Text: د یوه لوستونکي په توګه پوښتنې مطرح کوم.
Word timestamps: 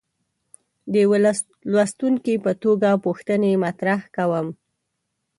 د 0.91 0.93
یوه 1.03 1.17
لوستونکي 1.73 2.35
په 2.45 2.51
توګه 2.63 2.89
پوښتنې 3.05 3.51
مطرح 3.65 3.99
کوم. 4.15 4.47